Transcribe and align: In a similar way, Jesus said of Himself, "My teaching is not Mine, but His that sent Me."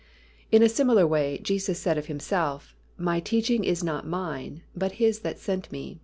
In 0.51 0.63
a 0.63 0.67
similar 0.67 1.05
way, 1.05 1.37
Jesus 1.43 1.77
said 1.77 1.95
of 1.95 2.07
Himself, 2.07 2.73
"My 2.97 3.19
teaching 3.19 3.63
is 3.63 3.83
not 3.83 4.07
Mine, 4.07 4.63
but 4.75 4.93
His 4.93 5.19
that 5.19 5.37
sent 5.37 5.71
Me." 5.71 5.99